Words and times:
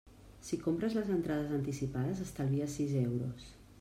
Si 0.45 0.57
compres 0.61 0.95
les 0.99 1.11
entrades 1.15 1.53
anticipades 1.57 2.25
estalvies 2.25 2.75
sis 2.79 2.97
euros. 3.03 3.45